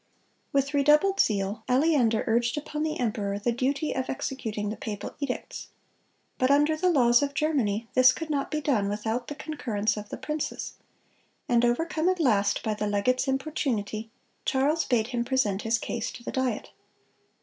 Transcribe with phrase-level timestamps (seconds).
[0.51, 5.67] With redoubled zeal, Aleander urged upon the emperor the duty of executing the papal edicts.
[6.39, 10.09] But under the laws of Germany this could not be done without the concurrence of
[10.09, 10.73] the princes;
[11.47, 14.09] and overcome at last by the legate's importunity,
[14.43, 16.71] Charles bade him present his case to the Diet.